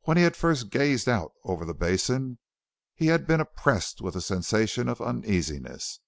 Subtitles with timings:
[0.00, 2.40] When he had first gazed out over the basin
[2.96, 6.00] he had been oppressed with a sensation of uneasiness.